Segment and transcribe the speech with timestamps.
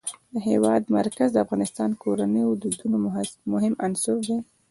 [0.33, 2.97] د هېواد مرکز د افغان کورنیو د دودونو
[3.53, 4.37] مهم عنصر دی.